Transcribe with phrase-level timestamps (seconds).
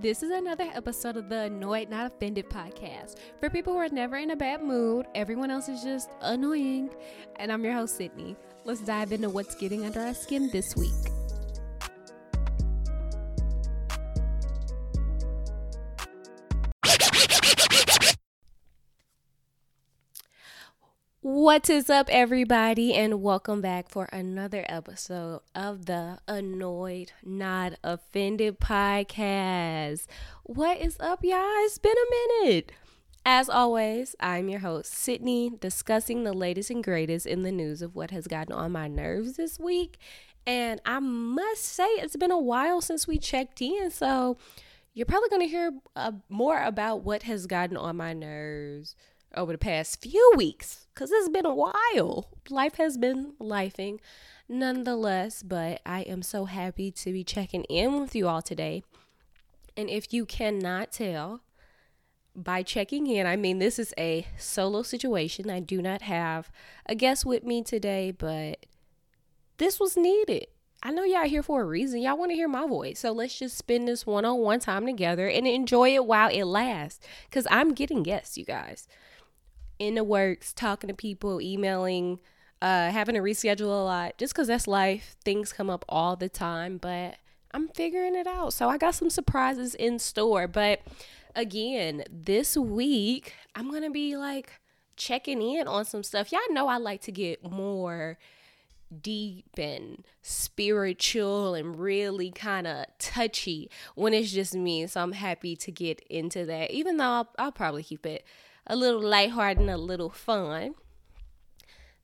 [0.00, 4.16] This is another episode of the Annoyed Not Offended podcast for people who are never
[4.16, 5.04] in a bad mood.
[5.14, 6.88] Everyone else is just annoying.
[7.36, 8.34] And I'm your host, Sydney.
[8.64, 11.09] Let's dive into what's getting under our skin this week.
[21.50, 28.60] What is up, everybody, and welcome back for another episode of the Annoyed Not Offended
[28.60, 30.06] podcast.
[30.44, 31.64] What is up, y'all?
[31.64, 32.70] It's been a minute.
[33.26, 37.96] As always, I'm your host, Sydney, discussing the latest and greatest in the news of
[37.96, 39.98] what has gotten on my nerves this week.
[40.46, 44.38] And I must say, it's been a while since we checked in, so
[44.94, 48.94] you're probably going to hear uh, more about what has gotten on my nerves
[49.34, 52.28] over the past few weeks because it's been a while.
[52.48, 53.98] Life has been lifing
[54.48, 58.82] nonetheless, but I am so happy to be checking in with you all today.
[59.76, 61.42] And if you cannot tell
[62.34, 65.50] by checking in, I mean, this is a solo situation.
[65.50, 66.50] I do not have
[66.86, 68.66] a guest with me today, but
[69.58, 70.46] this was needed.
[70.82, 72.00] I know y'all here for a reason.
[72.00, 73.00] Y'all want to hear my voice.
[73.00, 76.44] So let's just spend this one on one time together and enjoy it while it
[76.44, 77.06] lasts.
[77.28, 78.88] Because I'm getting guests, you guys
[79.80, 82.20] in the works, talking to people, emailing,
[82.62, 85.16] uh, having to reschedule a lot just because that's life.
[85.24, 87.16] Things come up all the time, but
[87.52, 88.52] I'm figuring it out.
[88.52, 90.46] So I got some surprises in store.
[90.46, 90.82] But
[91.34, 94.52] again, this week, I'm going to be like
[94.96, 96.30] checking in on some stuff.
[96.30, 98.18] Y'all know I like to get more
[99.00, 104.86] deep and spiritual and really kind of touchy when it's just me.
[104.86, 108.26] So I'm happy to get into that, even though I'll, I'll probably keep it
[108.70, 110.74] a little lighthearted and a little fun.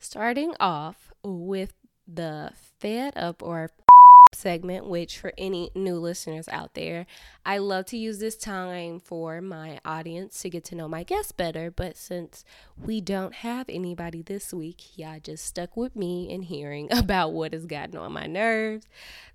[0.00, 1.73] Starting off with
[2.12, 2.50] the
[2.81, 3.70] Fed Up or
[4.34, 7.06] segment, which for any new listeners out there,
[7.47, 11.30] I love to use this time for my audience to get to know my guests
[11.30, 11.70] better.
[11.70, 12.45] But since
[12.77, 17.52] we don't have anybody this week, y'all just stuck with me and hearing about what
[17.52, 18.86] has gotten on my nerves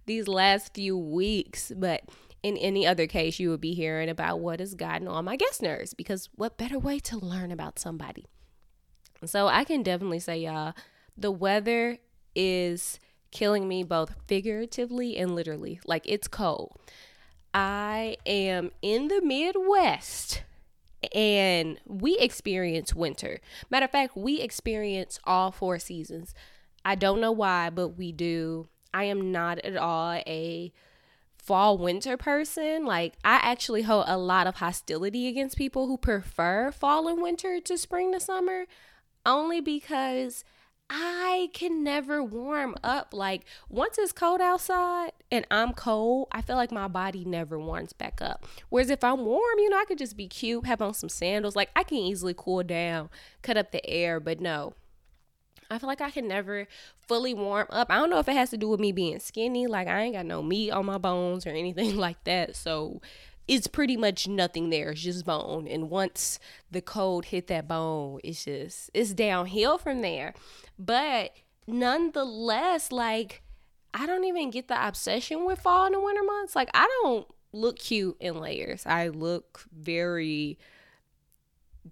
[0.05, 1.72] these last few weeks.
[1.73, 2.01] But
[2.44, 5.62] in any other case, you would be hearing about what has gotten on my guest
[5.62, 8.25] nerves because what better way to learn about somebody?
[9.25, 10.74] So I can definitely say, y'all,
[11.16, 12.00] the weather
[12.35, 15.79] is killing me both figuratively and literally.
[15.85, 16.78] Like it's cold.
[17.53, 20.44] I am in the Midwest
[21.13, 23.40] and we experience winter.
[23.69, 26.34] Matter of fact, we experience all four seasons.
[26.84, 28.68] I don't know why, but we do.
[28.94, 30.73] I am not at all a
[31.41, 32.85] fall winter person.
[32.85, 37.59] Like I actually hold a lot of hostility against people who prefer fall and winter
[37.59, 38.66] to spring to summer
[39.25, 40.44] only because
[40.90, 43.13] I can never warm up.
[43.13, 47.94] Like once it's cold outside and I'm cold, I feel like my body never warms
[47.94, 48.46] back up.
[48.69, 51.56] Whereas if I'm warm, you know, I could just be cute, have on some sandals.
[51.56, 53.09] Like I can easily cool down,
[53.41, 54.73] cut up the air, but no.
[55.71, 56.67] I feel like I can never
[57.07, 57.89] fully warm up.
[57.89, 60.15] I don't know if it has to do with me being skinny, like I ain't
[60.15, 62.55] got no meat on my bones or anything like that.
[62.57, 63.01] So
[63.47, 64.91] it's pretty much nothing there.
[64.91, 65.67] It's just bone.
[65.67, 66.39] And once
[66.69, 70.33] the cold hit that bone, it's just it's downhill from there.
[70.77, 71.31] But
[71.67, 73.41] nonetheless, like
[73.93, 76.55] I don't even get the obsession with fall and the winter months.
[76.55, 78.85] Like I don't look cute in layers.
[78.85, 80.57] I look very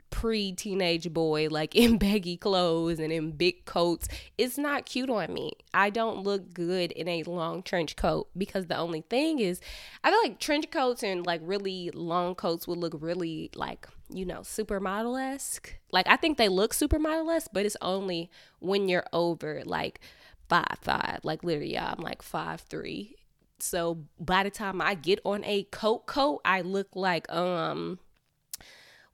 [0.09, 4.07] pre teenage boy, like in baggy clothes and in big coats.
[4.37, 5.53] It's not cute on me.
[5.73, 9.61] I don't look good in a long trench coat because the only thing is,
[10.03, 14.25] I feel like trench coats and like really long coats would look really like, you
[14.25, 15.75] know, supermodel esque.
[15.91, 18.29] Like, I think they look supermodel esque, but it's only
[18.59, 20.01] when you're over like
[20.47, 21.19] five five.
[21.23, 23.15] Like, literally, I'm like five three.
[23.61, 27.99] So by the time I get on a coat coat, I look like, um,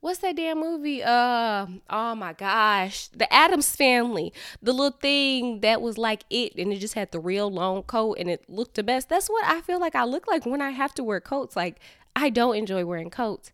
[0.00, 1.02] what's that damn movie?
[1.02, 6.72] Uh, oh my gosh, the Addams Family, the little thing that was like it, and
[6.72, 9.08] it just had the real long coat, and it looked the best.
[9.08, 11.56] That's what I feel like I look like when I have to wear coats.
[11.56, 11.80] Like
[12.14, 13.50] I don't enjoy wearing coats,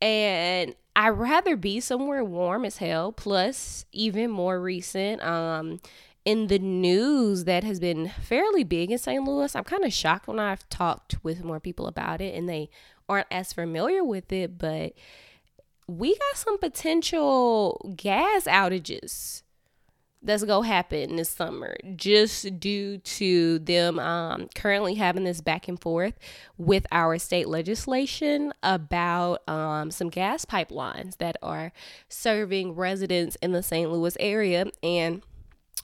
[0.00, 3.12] and I would rather be somewhere warm as hell.
[3.12, 5.80] Plus, even more recent, um,
[6.24, 9.22] in the news that has been fairly big in St.
[9.24, 9.54] Louis.
[9.56, 12.68] I'm kind of shocked when I've talked with more people about it and they
[13.08, 14.92] aren't as familiar with it, but
[15.98, 19.42] we got some potential gas outages
[20.22, 25.80] that's gonna happen this summer just due to them um, currently having this back and
[25.80, 26.14] forth
[26.58, 31.72] with our state legislation about um, some gas pipelines that are
[32.08, 33.90] serving residents in the St.
[33.90, 35.22] Louis area and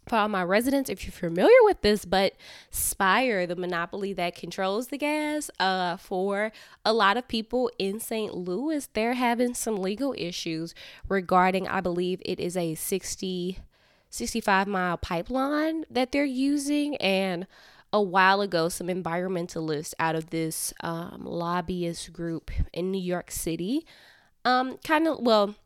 [0.08, 2.34] for all my residents, if you're familiar with this, but
[2.70, 6.52] Spire, the monopoly that controls the gas, uh, for
[6.84, 8.32] a lot of people in St.
[8.32, 10.74] Louis, they're having some legal issues
[11.08, 13.58] regarding, I believe it is a 60,
[14.10, 16.96] 65 mile pipeline that they're using.
[16.96, 17.48] And
[17.92, 23.84] a while ago, some environmentalists out of this um, lobbyist group in New York City,
[24.44, 25.56] um, kind of, well,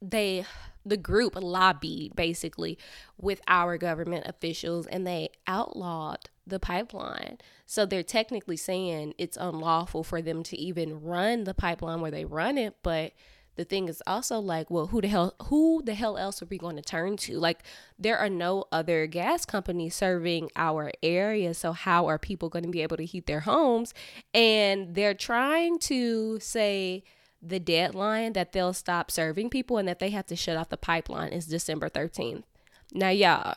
[0.00, 0.46] they
[0.84, 2.78] the group lobbied basically
[3.18, 7.38] with our government officials and they outlawed the pipeline.
[7.66, 12.24] So they're technically saying it's unlawful for them to even run the pipeline where they
[12.24, 13.12] run it, but
[13.56, 16.58] the thing is also like, well, who the hell who the hell else are we
[16.58, 17.38] going to turn to?
[17.38, 17.62] Like
[17.98, 22.70] there are no other gas companies serving our area, so how are people going to
[22.70, 23.94] be able to heat their homes?
[24.32, 27.04] And they're trying to say
[27.46, 30.76] the deadline that they'll stop serving people and that they have to shut off the
[30.76, 32.44] pipeline is December 13th.
[32.92, 33.54] Now, y'all,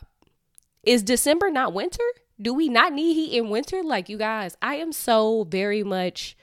[0.82, 2.02] is December not winter?
[2.40, 3.82] Do we not need heat in winter?
[3.82, 6.36] Like, you guys, I am so very much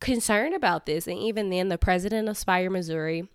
[0.00, 1.06] concerned about this.
[1.06, 3.28] And even then, the president of Spire, Missouri,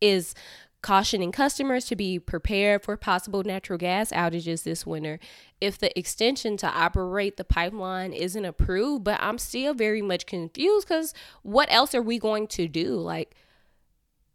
[0.00, 0.34] is
[0.80, 5.18] cautioning customers to be prepared for possible natural gas outages this winter
[5.60, 9.04] if the extension to operate the pipeline isn't approved.
[9.04, 12.94] But I'm still very much confused because what else are we going to do?
[12.94, 13.34] Like,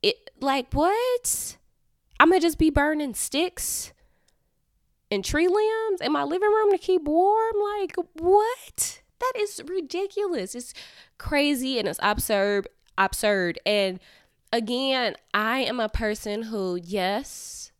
[0.01, 1.57] it, like what?
[2.19, 3.93] I'm gonna just be burning sticks
[5.13, 7.55] and tree limbs in my living room to keep warm?
[7.79, 9.01] Like, what?
[9.19, 10.55] That is ridiculous.
[10.55, 10.73] It's
[11.17, 12.67] crazy and it's absurd.
[12.97, 13.59] Absurd.
[13.65, 13.99] And
[14.53, 17.71] again, I am a person who, yes,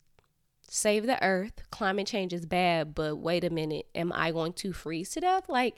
[0.67, 1.61] save the earth.
[1.69, 3.85] Climate change is bad, but wait a minute.
[3.95, 5.47] Am I going to freeze to death?
[5.47, 5.77] Like,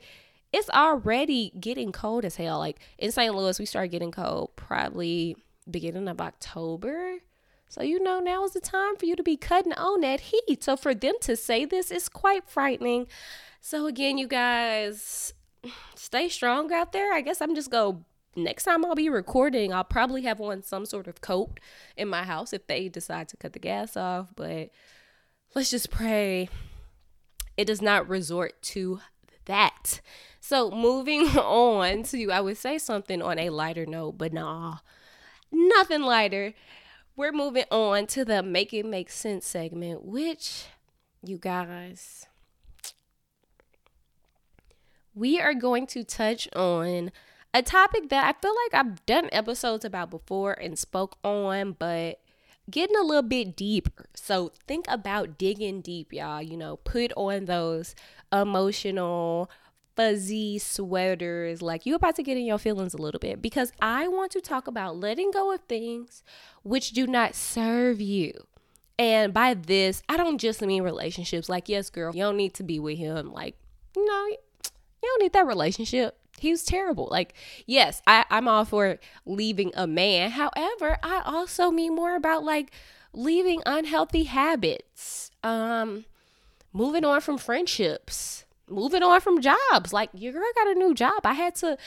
[0.54, 2.60] it's already getting cold as hell.
[2.60, 3.36] Like in St.
[3.36, 5.36] Louis, we start getting cold probably
[5.70, 7.18] beginning of October.
[7.68, 10.64] So, you know, now is the time for you to be cutting on that heat.
[10.64, 13.08] So, for them to say this is quite frightening.
[13.60, 15.34] So, again, you guys,
[15.96, 17.14] stay strong out there.
[17.14, 18.02] I guess I'm just going to
[18.36, 21.60] next time I'll be recording, I'll probably have on some sort of coat
[21.98, 24.34] in my house if they decide to cut the gas off.
[24.36, 24.70] But
[25.54, 26.50] let's just pray
[27.58, 29.00] it does not resort to
[29.46, 30.02] that.
[30.40, 34.78] So moving on to, I would say something on a lighter note, but nah,
[35.52, 36.54] nothing lighter.
[37.16, 40.66] We're moving on to the Make It Make Sense segment, which
[41.24, 42.26] you guys,
[45.14, 47.12] we are going to touch on
[47.56, 52.20] a topic that I feel like I've done episodes about before and spoke on, but
[52.70, 54.08] getting a little bit deeper.
[54.14, 56.42] So think about digging deep, y'all.
[56.42, 57.96] You know, put on those
[58.30, 59.50] emotional,
[59.96, 61.62] fuzzy sweaters.
[61.62, 64.42] Like you're about to get in your feelings a little bit because I want to
[64.42, 66.24] talk about letting go of things
[66.64, 68.34] which do not serve you.
[69.00, 71.48] And by this, I don't just mean relationships.
[71.48, 73.32] Like, yes, girl, you don't need to be with him.
[73.32, 73.56] Like,
[73.96, 74.38] no, you
[75.04, 77.08] don't need that relationship he was terrible.
[77.10, 77.34] Like,
[77.66, 80.32] yes, I, I'm all for leaving a man.
[80.32, 82.72] However, I also mean more about like
[83.14, 86.06] leaving unhealthy habits, um,
[86.74, 89.94] moving on from friendships, moving on from jobs.
[89.94, 91.22] Like, your girl got a new job.
[91.24, 91.78] I had to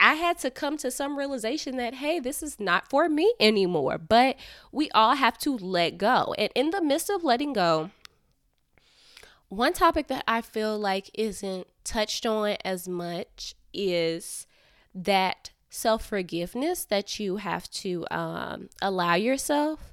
[0.00, 3.98] I had to come to some realization that, hey, this is not for me anymore.
[3.98, 4.36] But
[4.72, 6.34] we all have to let go.
[6.38, 7.90] And in the midst of letting go,
[9.48, 14.46] one topic that I feel like isn't touched on as much is
[14.94, 19.92] that self forgiveness that you have to um, allow yourself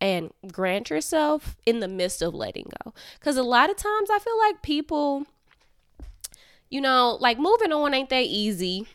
[0.00, 2.94] and grant yourself in the midst of letting go.
[3.18, 5.26] Because a lot of times I feel like people,
[6.70, 8.86] you know, like moving on ain't that easy.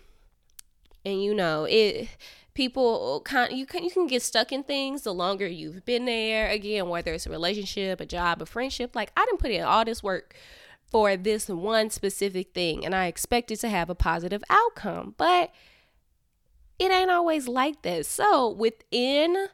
[1.05, 2.07] And you know, it
[2.53, 6.49] people kind you can you can get stuck in things the longer you've been there.
[6.49, 8.95] Again, whether it's a relationship, a job, a friendship.
[8.95, 10.35] Like I didn't put in all this work
[10.93, 15.51] for this one specific thing and I expected to have a positive outcome, but
[16.77, 18.05] it ain't always like that.
[18.05, 19.47] So, within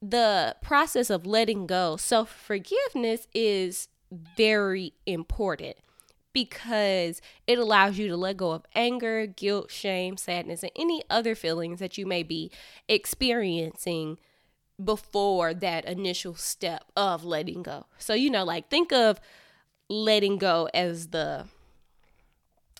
[0.00, 3.88] the process of letting go, self forgiveness is
[4.36, 5.76] very important
[6.32, 11.34] because it allows you to let go of anger, guilt, shame, sadness, and any other
[11.34, 12.52] feelings that you may be
[12.88, 14.18] experiencing
[14.82, 17.86] before that initial step of letting go.
[17.98, 19.18] So, you know, like think of
[19.88, 21.46] letting go as the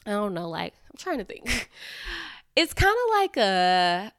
[0.06, 1.70] I don't know, like I'm trying to think.
[2.58, 4.12] It's kind of like a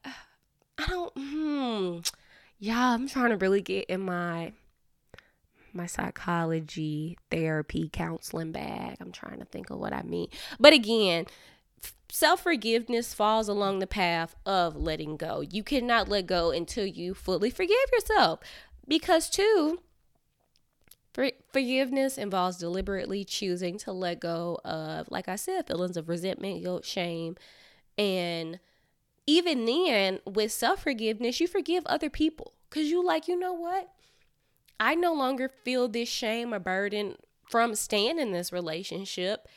[0.78, 1.98] I don't hmm
[2.60, 4.54] yeah, I'm trying to really get in my
[5.74, 8.98] my psychology therapy counseling bag.
[9.00, 10.28] I'm trying to think of what I mean.
[10.60, 11.26] But again,
[12.10, 15.42] self-forgiveness falls along the path of letting go.
[15.42, 18.40] You cannot let go until you fully forgive yourself.
[18.88, 19.80] Because too,
[21.58, 26.86] Forgiveness involves deliberately choosing to let go of, like I said, feelings of resentment, guilt,
[26.86, 27.36] shame.
[27.98, 28.60] And
[29.26, 33.90] even then, with self forgiveness, you forgive other people because you, like, you know what?
[34.80, 37.16] I no longer feel this shame or burden
[37.50, 39.48] from staying in this relationship.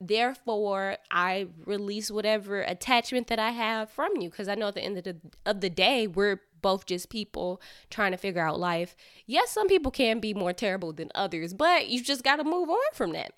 [0.00, 4.82] Therefore, I release whatever attachment that I have from you because I know at the
[4.82, 8.96] end of the, of the day, we're both just people trying to figure out life.
[9.26, 12.68] Yes, some people can be more terrible than others, but you just got to move
[12.68, 13.32] on from that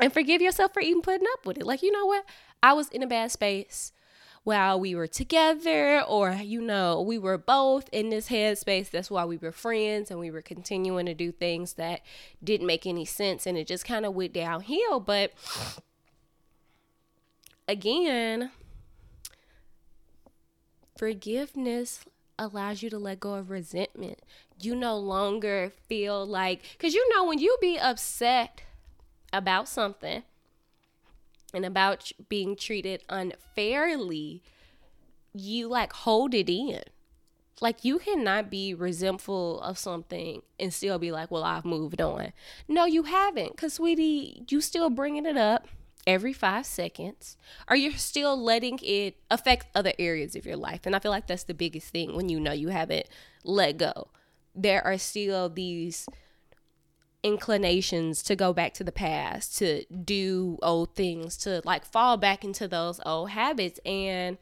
[0.00, 1.66] and forgive yourself for even putting up with it.
[1.66, 2.24] Like, you know what?
[2.62, 3.92] I was in a bad space
[4.44, 8.90] while we were together, or, you know, we were both in this headspace.
[8.90, 12.00] That's why we were friends and we were continuing to do things that
[12.44, 15.00] didn't make any sense and it just kind of went downhill.
[15.00, 15.32] But
[17.66, 18.52] again,
[20.96, 22.04] forgiveness
[22.38, 24.20] allows you to let go of resentment.
[24.60, 28.62] You no longer feel like, because you know, when you be upset
[29.32, 30.22] about something
[31.52, 34.42] and about being treated unfairly,
[35.32, 36.82] you like hold it in.
[37.60, 42.32] Like you cannot be resentful of something and still be like, well, I've moved on.
[42.68, 43.52] No, you haven't.
[43.52, 45.66] Because, sweetie, you still bringing it up
[46.06, 47.36] every five seconds?
[47.68, 50.82] Are you still letting it affect other areas of your life?
[50.86, 53.08] And I feel like that's the biggest thing when you know you haven't
[53.44, 54.08] let go.
[54.54, 56.06] There are still these
[57.22, 62.44] inclinations to go back to the past, to do old things, to like fall back
[62.44, 63.80] into those old habits.
[63.84, 64.38] And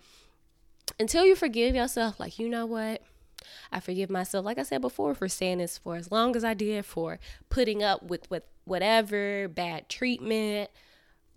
[1.00, 3.02] until you forgive yourself, like, you know what?
[3.72, 6.54] I forgive myself, like I said before, for saying this for as long as I
[6.54, 7.18] did, for
[7.48, 10.70] putting up with, with whatever bad treatment,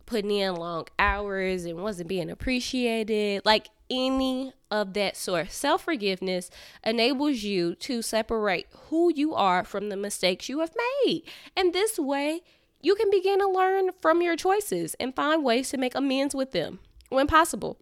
[0.08, 5.52] putting in long hours and wasn't being appreciated, like any of that sort.
[5.52, 6.50] Self forgiveness
[6.84, 10.74] enables you to separate who you are from the mistakes you have
[11.06, 11.24] made.
[11.56, 12.42] And this way,
[12.82, 16.52] you can begin to learn from your choices and find ways to make amends with
[16.52, 17.78] them when possible.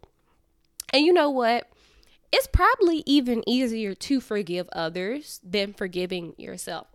[0.94, 1.70] And you know what?
[2.32, 6.88] It's probably even easier to forgive others than forgiving yourself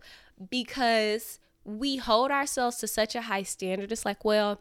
[0.49, 3.91] because we hold ourselves to such a high standard.
[3.91, 4.59] It's like, well,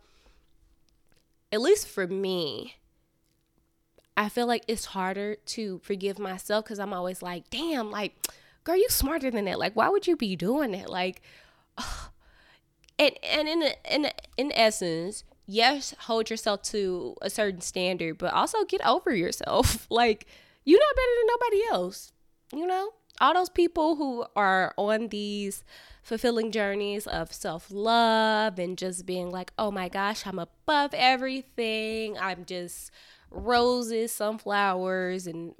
[1.53, 2.77] at least for me,
[4.17, 8.15] I feel like it's harder to forgive myself because I'm always like, damn, like,
[8.65, 9.59] girl, you smarter than that.
[9.59, 10.91] Like, why would you be doing that?
[10.91, 11.23] Like,
[12.99, 18.65] and and in in in essence, yes, hold yourself to a certain standard, but also
[18.65, 19.87] get over yourself.
[19.91, 20.27] like,
[20.65, 22.13] you're not better than nobody else.
[22.53, 22.91] You know,
[23.21, 25.63] all those people who are on these
[26.03, 32.19] fulfilling journeys of self love and just being like, oh my gosh, I'm above everything.
[32.19, 32.91] I'm just
[33.31, 35.55] roses, sunflowers, and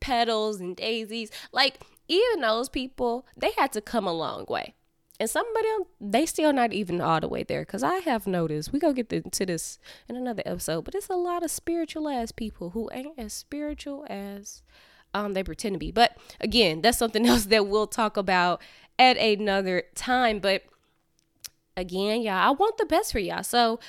[0.00, 1.30] petals and daisies.
[1.52, 4.74] Like, even those people, they had to come a long way.
[5.20, 7.62] And some of them, they still not even all the way there.
[7.62, 9.78] Because I have noticed, we go get into this
[10.08, 14.04] in another episode, but it's a lot of spiritual ass people who ain't as spiritual
[14.10, 14.62] as
[15.14, 15.90] um, they pretend to be.
[15.90, 18.60] But again, that's something else that we'll talk about
[18.98, 20.40] at another time.
[20.40, 20.64] But
[21.76, 23.42] again, y'all, I want the best for y'all.
[23.42, 23.80] So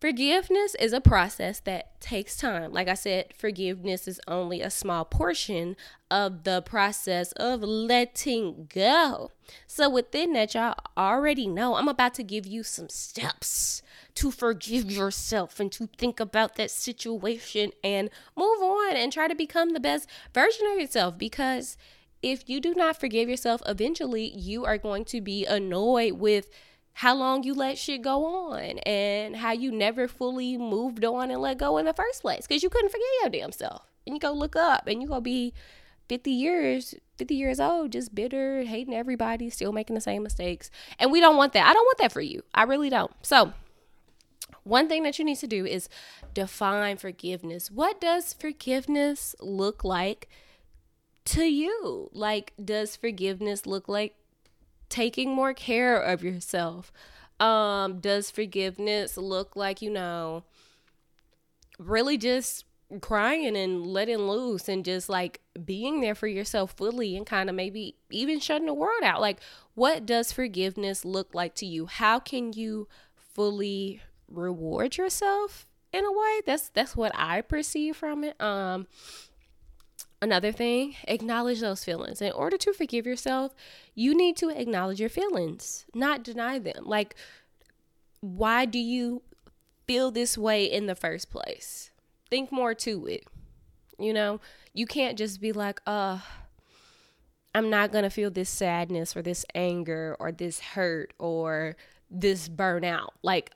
[0.00, 2.72] forgiveness is a process that takes time.
[2.72, 5.76] Like I said, forgiveness is only a small portion
[6.10, 9.30] of the process of letting go.
[9.66, 13.82] So within that, y'all already know I'm about to give you some steps
[14.18, 19.34] to forgive yourself and to think about that situation and move on and try to
[19.36, 21.76] become the best version of yourself because
[22.20, 26.50] if you do not forgive yourself, eventually you are going to be annoyed with
[26.94, 31.40] how long you let shit go on and how you never fully moved on and
[31.40, 33.86] let go in the first place because you couldn't forgive your damn self.
[34.04, 35.54] And you go look up and you go be
[36.08, 40.72] 50 years, 50 years old, just bitter, hating everybody, still making the same mistakes.
[40.98, 41.68] And we don't want that.
[41.68, 42.42] I don't want that for you.
[42.52, 43.12] I really don't.
[43.22, 43.52] So,
[44.64, 45.88] one thing that you need to do is
[46.34, 47.70] define forgiveness.
[47.70, 50.28] What does forgiveness look like
[51.26, 52.10] to you?
[52.12, 54.14] Like, does forgiveness look like
[54.88, 56.92] taking more care of yourself?
[57.40, 60.44] Um, does forgiveness look like, you know,
[61.78, 62.64] really just
[63.00, 67.54] crying and letting loose and just like being there for yourself fully and kind of
[67.54, 69.20] maybe even shutting the world out?
[69.20, 69.40] Like,
[69.74, 71.86] what does forgiveness look like to you?
[71.86, 76.40] How can you fully reward yourself in a way?
[76.46, 78.40] That's that's what I perceive from it.
[78.40, 78.86] Um
[80.20, 82.20] Another thing, acknowledge those feelings.
[82.20, 83.54] In order to forgive yourself,
[83.94, 86.84] you need to acknowledge your feelings, not deny them.
[86.84, 87.14] Like,
[88.20, 89.22] why do you
[89.86, 91.92] feel this way in the first place?
[92.28, 93.24] Think more to it.
[93.96, 94.40] You know,
[94.74, 96.18] you can't just be like, uh,
[97.54, 101.76] I'm not going to feel this sadness or this anger or this hurt or
[102.10, 103.10] this burnout.
[103.22, 103.52] Like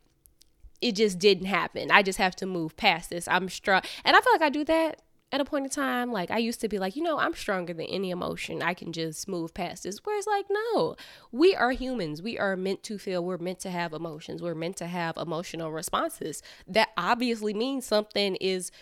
[0.83, 1.91] it just didn't happen.
[1.91, 3.29] I just have to move past this.
[3.29, 3.83] I'm strong.
[4.05, 6.13] And I feel like I do that at a point in time.
[6.13, 8.61] Like I used to be like, you know, I'm stronger than any emotion.
[8.63, 9.99] I can just move past this.
[10.05, 10.97] Where it's like, no,
[11.31, 12.21] we are humans.
[12.21, 13.25] We are meant to feel.
[13.25, 14.43] We're meant to have emotions.
[14.43, 16.43] We're meant to have emotional responses.
[16.67, 18.73] That obviously means something is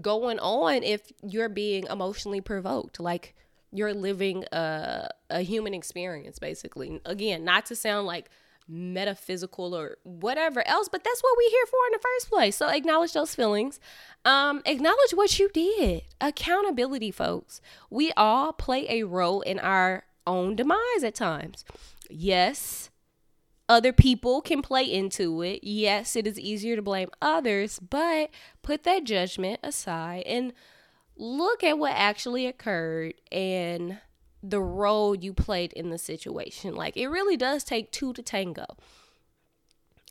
[0.00, 2.98] going on if you're being emotionally provoked.
[2.98, 3.34] Like
[3.70, 7.00] you're living a, a human experience, basically.
[7.04, 8.30] Again, not to sound like
[8.68, 12.56] metaphysical or whatever else, but that's what we're here for in the first place.
[12.56, 13.80] So acknowledge those feelings.
[14.24, 16.02] Um, acknowledge what you did.
[16.20, 17.60] Accountability, folks.
[17.90, 21.64] We all play a role in our own demise at times.
[22.08, 22.90] Yes,
[23.68, 25.60] other people can play into it.
[25.62, 28.30] Yes, it is easier to blame others, but
[28.62, 30.52] put that judgment aside and
[31.16, 33.98] look at what actually occurred and
[34.42, 36.74] the role you played in the situation.
[36.74, 38.66] Like it really does take two to tango.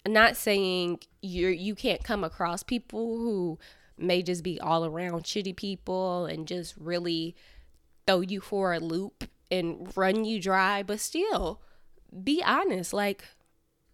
[0.06, 3.60] I'm not saying you're you can't come across people who
[3.98, 7.36] may just be all around shitty people and just really
[8.08, 11.62] throw you for a loop and run you dry, but still
[12.24, 12.94] be honest.
[12.94, 13.24] Like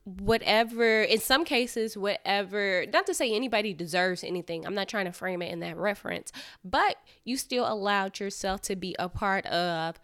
[0.06, 5.12] whatever in some cases whatever not to say anybody deserves anything i'm not trying to
[5.12, 6.32] frame it in that reference
[6.64, 10.00] but you still allowed yourself to be a part of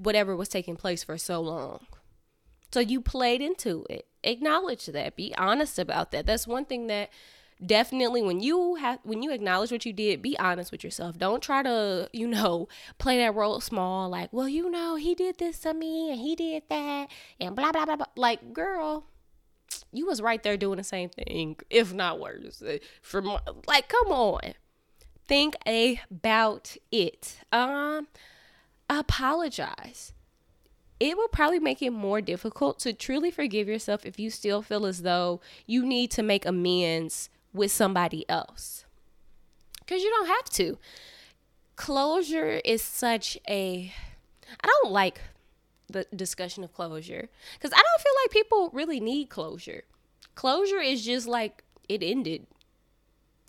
[0.00, 1.86] whatever was taking place for so long
[2.72, 7.10] so you played into it acknowledge that be honest about that that's one thing that
[7.64, 11.42] definitely when you have when you acknowledge what you did be honest with yourself don't
[11.42, 15.58] try to you know play that role small like well you know he did this
[15.58, 18.06] to me and he did that and blah blah blah, blah.
[18.16, 19.04] like girl
[19.92, 22.62] you was right there doing the same thing, if not worse.
[23.02, 24.54] From like, come on,
[25.26, 27.38] think about it.
[27.52, 28.08] Um,
[28.98, 30.12] apologize.
[30.98, 34.84] It will probably make it more difficult to truly forgive yourself if you still feel
[34.84, 38.84] as though you need to make amends with somebody else.
[39.78, 40.78] Because you don't have to.
[41.76, 43.92] Closure is such a.
[44.62, 45.20] I don't like
[45.88, 49.84] the discussion of closure because I don't feel like people really need closure.
[50.34, 52.46] Closure is just like it ended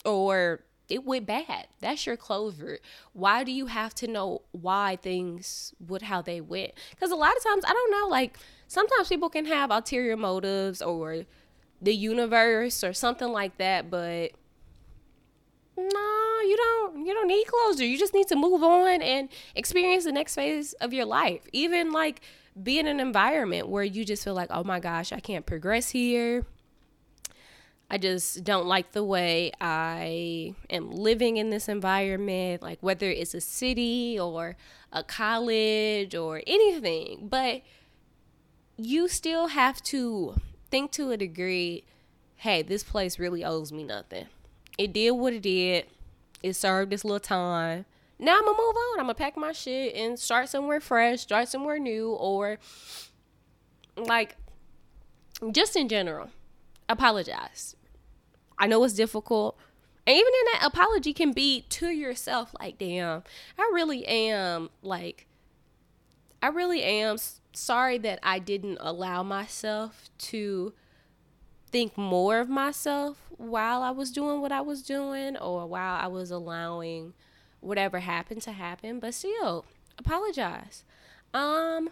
[0.04, 1.68] or it went bad.
[1.80, 2.78] That's your closure.
[3.12, 6.72] Why do you have to know why things would how they went?
[6.90, 8.08] Because a lot of times I don't know.
[8.08, 11.24] Like sometimes people can have ulterior motives or
[11.80, 14.32] the universe or something like that, but
[15.76, 17.86] no, you don't you don't need closure.
[17.86, 21.42] You just need to move on and experience the next phase of your life.
[21.52, 22.20] Even like
[22.62, 25.90] be in an environment where you just feel like, "Oh my gosh, I can't progress
[25.90, 26.44] here."
[27.90, 33.34] I just don't like the way I am living in this environment, like whether it's
[33.34, 34.56] a city or
[34.92, 37.28] a college or anything.
[37.28, 37.62] But
[38.78, 40.36] you still have to
[40.70, 41.84] think to a degree
[42.36, 44.26] hey, this place really owes me nothing
[44.78, 45.86] it did what it did.
[46.42, 47.84] It served its little time.
[48.18, 49.00] Now I'm gonna move on.
[49.00, 52.58] I'm gonna pack my shit and start somewhere fresh, start somewhere new, or
[53.96, 54.36] like
[55.50, 56.30] just in general,
[56.88, 57.76] apologize.
[58.58, 59.58] I know it's difficult.
[60.06, 63.22] And even in that apology can be to yourself like, damn,
[63.58, 65.26] I really am like
[66.42, 67.18] I really am
[67.52, 70.72] sorry that I didn't allow myself to
[71.70, 76.08] think more of myself while I was doing what I was doing or while I
[76.08, 77.14] was allowing
[77.60, 79.64] whatever happened to happen, but still
[79.98, 80.82] apologize.
[81.32, 81.90] Um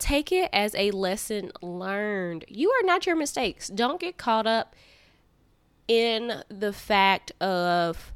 [0.00, 2.44] take it as a lesson learned.
[2.48, 3.68] You are not your mistakes.
[3.68, 4.74] Don't get caught up
[5.86, 8.12] in the fact of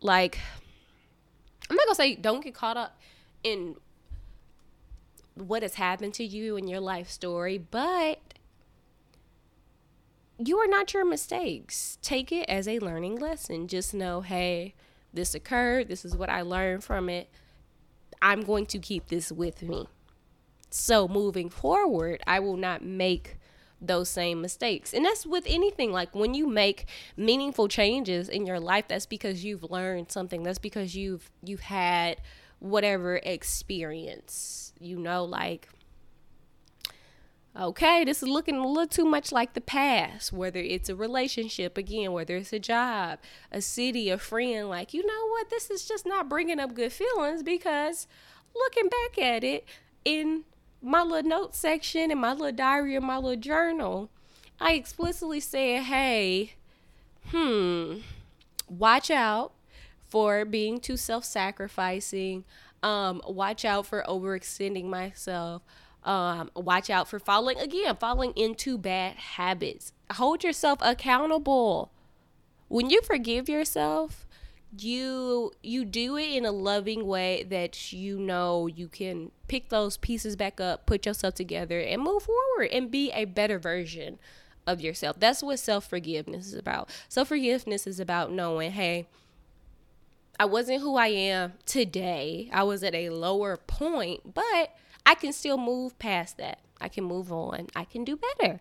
[0.00, 0.38] like
[1.68, 2.98] I'm not going to say don't get caught up
[3.42, 3.76] in
[5.34, 8.20] what has happened to you in your life story, but
[10.38, 11.98] you are not your mistakes.
[12.02, 13.68] Take it as a learning lesson.
[13.68, 14.74] Just know, hey,
[15.12, 15.88] this occurred.
[15.88, 17.28] This is what I learned from it.
[18.22, 19.86] I'm going to keep this with me.
[20.70, 23.36] So moving forward, I will not make
[23.80, 24.92] those same mistakes.
[24.92, 29.44] And that's with anything like when you make meaningful changes in your life, that's because
[29.44, 30.42] you've learned something.
[30.42, 32.18] That's because you've you've had
[32.58, 34.72] whatever experience.
[34.78, 35.68] You know like
[37.58, 41.76] okay, this is looking a little too much like the past, whether it's a relationship,
[41.76, 43.18] again, whether it's a job,
[43.50, 46.92] a city, a friend, like, you know what, this is just not bringing up good
[46.92, 48.06] feelings because
[48.54, 49.66] looking back at it
[50.04, 50.44] in
[50.82, 54.10] my little note section in my little diary or my little journal,
[54.58, 56.54] I explicitly said, hey,
[57.26, 57.98] hmm,
[58.68, 59.52] watch out
[60.08, 62.44] for being too self sacrificing.
[62.82, 65.62] Um, watch out for overextending myself.
[66.02, 69.92] Um, watch out for falling again, falling into bad habits.
[70.12, 71.90] Hold yourself accountable.
[72.68, 74.26] When you forgive yourself,
[74.78, 79.96] you you do it in a loving way that you know you can pick those
[79.96, 84.18] pieces back up, put yourself together and move forward and be a better version
[84.66, 85.18] of yourself.
[85.18, 86.90] That's what self-forgiveness is about.
[87.08, 89.08] Self-forgiveness is about knowing, hey,
[90.38, 92.48] I wasn't who I am today.
[92.52, 96.60] I was at a lower point, but I can still move past that.
[96.80, 97.66] I can move on.
[97.74, 98.60] I can do better.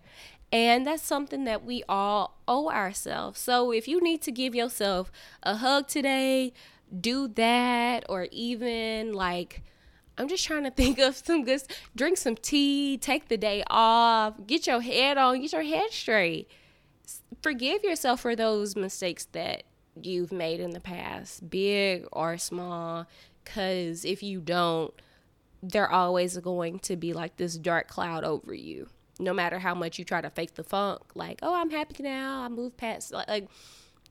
[0.51, 3.39] And that's something that we all owe ourselves.
[3.39, 5.11] So if you need to give yourself
[5.43, 6.53] a hug today,
[6.99, 9.61] do that, or even like,
[10.17, 11.61] I'm just trying to think of some good,
[11.95, 16.49] drink some tea, take the day off, get your head on, get your head straight.
[17.43, 19.63] Forgive yourself for those mistakes that
[20.01, 23.05] you've made in the past, big or small,
[23.43, 24.93] because if you don't,
[25.61, 28.87] they're always going to be like this dark cloud over you
[29.19, 32.41] no matter how much you try to fake the funk, like, oh, I'm happy now,
[32.41, 33.47] I moved past, like, like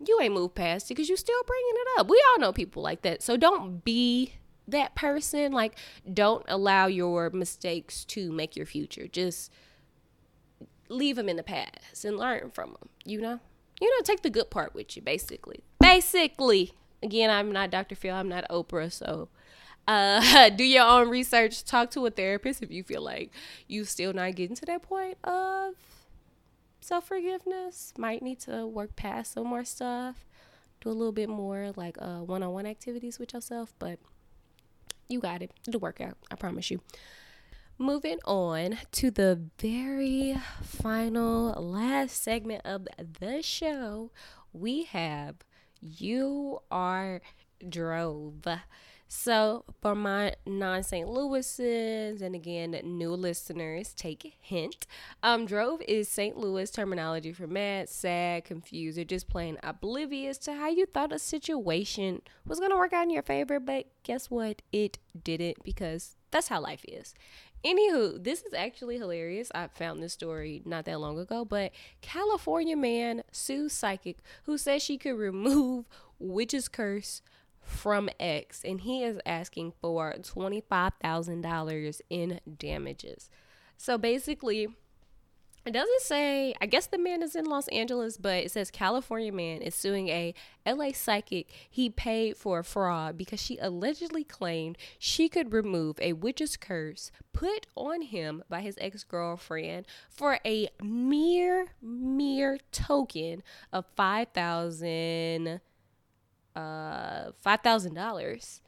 [0.07, 2.09] you ain't moved past it because you're still bringing it up.
[2.09, 3.23] We all know people like that.
[3.23, 4.35] So don't be
[4.68, 5.53] that person.
[5.53, 5.77] Like,
[6.12, 9.09] don't allow your mistakes to make your future.
[9.09, 9.53] Just
[10.88, 13.40] leave them in the past and learn from them, you know?
[13.81, 15.61] You know, take the good part with you, basically.
[15.81, 16.73] Basically.
[17.03, 17.94] Again, I'm not Dr.
[17.94, 19.29] Phil, I'm not Oprah, so
[19.88, 21.64] uh, do your own research.
[21.64, 23.33] Talk to a therapist if you feel like
[23.66, 25.74] you still not getting to that point of
[26.81, 27.92] self forgiveness.
[27.98, 30.27] Might need to work past some more stuff.
[30.81, 33.98] Do a little bit more like one on one activities with yourself, but
[35.09, 35.51] you got it.
[35.66, 36.16] It'll work out.
[36.31, 36.81] I promise you.
[37.79, 42.88] Moving on to the very final last segment of
[43.20, 44.11] the show,
[44.53, 45.37] we have
[45.81, 47.20] You Are
[47.66, 48.44] Drove.
[49.11, 51.09] So, for my non St.
[51.09, 54.87] Louisans and again, new listeners, take a hint.
[55.23, 56.37] Um, drove is St.
[56.37, 61.18] Louis terminology for mad, sad, confused, or just plain oblivious to how you thought a
[61.18, 63.59] situation was going to work out in your favor.
[63.59, 64.61] But guess what?
[64.73, 67.14] It didn't because that's how life is.
[67.64, 69.51] Anywho, this is actually hilarious.
[69.55, 74.83] I found this story not that long ago, but California man sues psychic who says
[74.83, 75.87] she could remove
[76.18, 77.23] witch's curse
[77.68, 83.31] from X, and he is asking for $25,000 in damages.
[83.76, 84.68] So basically,
[85.68, 89.31] it doesn't say, I guess the man is in Los Angeles, but it says California
[89.31, 90.33] man is suing a
[90.66, 96.14] LA psychic he paid for a fraud because she allegedly claimed she could remove a
[96.14, 103.85] witch's curse put on him by his ex girlfriend for a mere, mere token of
[103.94, 105.61] 5000
[106.59, 108.61] uh five thousand dollars.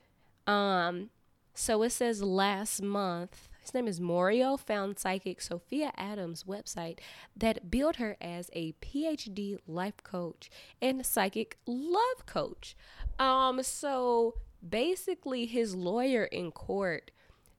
[0.47, 1.11] Um,
[1.55, 3.49] so it says last month.
[3.61, 6.99] His name is Morio, found psychic Sophia Adams' website
[7.37, 10.51] that billed her as a PhD life coach
[10.81, 12.75] and psychic love coach.
[13.19, 17.11] Um, so basically, his lawyer in court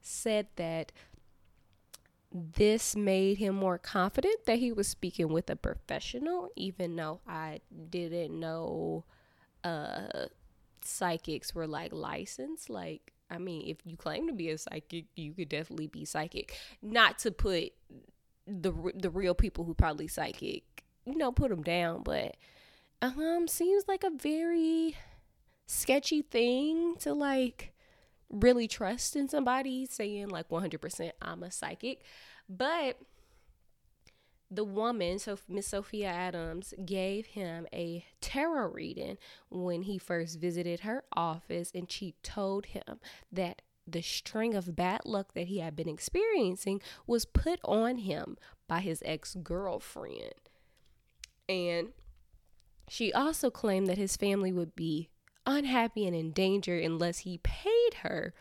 [0.01, 0.91] said that
[2.31, 7.61] this made him more confident that he was speaking with a professional, even though I
[7.89, 9.05] didn't know
[9.63, 10.27] uh
[10.83, 12.69] psychics were like licensed.
[12.69, 16.57] Like i mean if you claim to be a psychic you could definitely be psychic.
[16.81, 17.71] Not to put
[18.47, 20.63] the the real people who probably psychic
[21.05, 22.35] you know put them down but
[23.01, 24.95] um seems like a very
[25.67, 27.73] sketchy thing to like
[28.29, 32.03] really trust in somebody saying like 100% I'm a psychic.
[32.49, 32.97] But
[34.51, 39.17] the woman, so Miss Sophia Adams, gave him a tarot reading
[39.49, 42.99] when he first visited her office, and she told him
[43.31, 48.37] that the string of bad luck that he had been experiencing was put on him
[48.67, 50.33] by his ex girlfriend.
[51.47, 51.89] And
[52.89, 55.09] she also claimed that his family would be
[55.45, 58.33] unhappy and in danger unless he paid her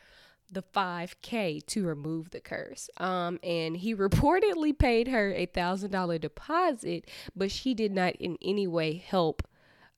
[0.50, 2.90] the 5k to remove the curse.
[2.96, 8.36] Um and he reportedly paid her a thousand dollar deposit but she did not in
[8.42, 9.42] any way help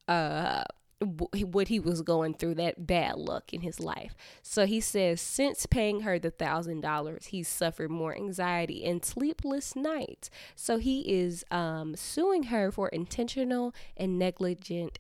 [0.08, 0.64] uh
[1.02, 4.14] what he was going through that bad luck in his life.
[4.42, 9.74] So he says since paying her the thousand dollars he's suffered more anxiety and sleepless
[9.74, 10.30] nights.
[10.54, 14.98] So he is um suing her for intentional and negligent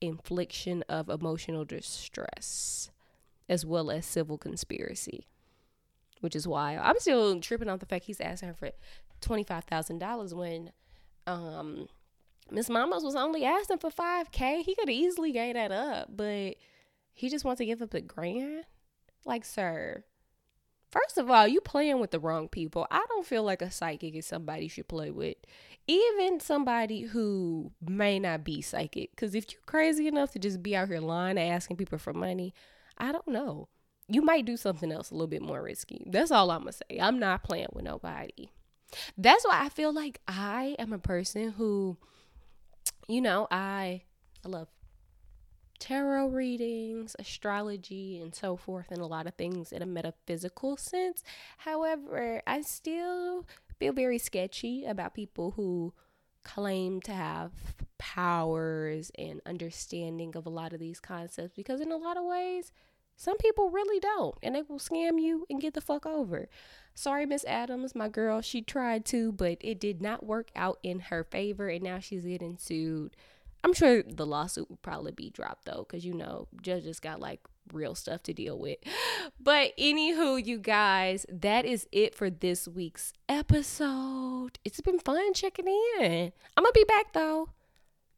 [0.00, 2.90] infliction of emotional distress
[3.48, 5.26] as well as civil conspiracy,
[6.20, 8.70] which is why I'm still tripping off the fact he's asking her for
[9.20, 10.72] twenty five thousand dollars when
[11.26, 11.88] um
[12.50, 14.62] Miss Mamas was only asking for five k.
[14.62, 16.54] He could easily gave that up, but
[17.12, 18.64] he just wants to give up a grand?
[19.24, 20.04] Like, sir,
[20.90, 22.86] first of all, you playing with the wrong people.
[22.90, 25.36] I don't feel like a psychic is somebody you should play with.
[25.88, 29.10] Even somebody who may not be psychic.
[29.10, 32.12] Because if you're crazy enough to just be out here lying and asking people for
[32.12, 32.54] money,
[32.98, 33.68] I don't know.
[34.08, 36.04] You might do something else a little bit more risky.
[36.06, 36.98] That's all I'm going to say.
[37.00, 38.50] I'm not playing with nobody.
[39.18, 41.96] That's why I feel like I am a person who,
[43.08, 44.02] you know, I
[44.44, 44.68] I love
[45.78, 51.22] tarot readings, astrology, and so forth, and a lot of things in a metaphysical sense.
[51.58, 53.46] However, I still
[53.78, 55.92] feel very sketchy about people who
[56.44, 57.50] claim to have
[57.98, 62.72] powers and understanding of a lot of these concepts because, in a lot of ways,
[63.16, 66.48] some people really don't, and they will scam you and get the fuck over.
[66.94, 71.00] Sorry, Miss Adams, my girl, she tried to, but it did not work out in
[71.00, 73.16] her favor, and now she's getting sued
[73.66, 77.40] I'm sure the lawsuit will probably be dropped though, because you know, judges got like
[77.72, 78.78] real stuff to deal with.
[79.40, 84.60] But anywho, you guys, that is it for this week's episode.
[84.64, 86.32] It's been fun checking in.
[86.56, 87.48] I'm gonna be back though.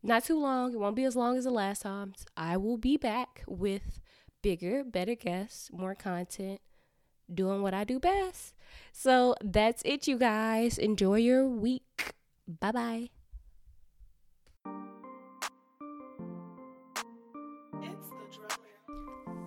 [0.03, 0.75] Not too long.
[0.75, 2.13] It won't be as long as the last time.
[2.37, 4.01] I will be back with
[4.43, 6.61] bigger, better guests, more content,
[7.33, 8.55] doing what I do best.
[8.93, 10.79] So that's it, you guys.
[10.79, 12.15] Enjoy your week.
[12.47, 13.11] Bye bye.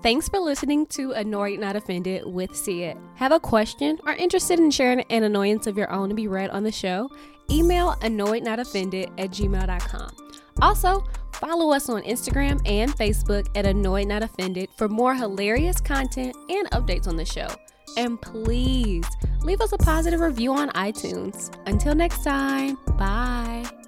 [0.03, 2.97] Thanks for listening to Annoyed Not Offended with Sia.
[3.17, 6.49] Have a question or interested in sharing an annoyance of your own to be read
[6.49, 7.07] on the show?
[7.51, 10.09] Email annoyednotoffended at gmail.com.
[10.59, 11.03] Also,
[11.41, 16.69] follow us on Instagram and Facebook at Annoyed Not Offended for more hilarious content and
[16.71, 17.47] updates on the show.
[17.97, 19.05] And please
[19.41, 21.53] leave us a positive review on iTunes.
[21.65, 23.80] Until next time, bye.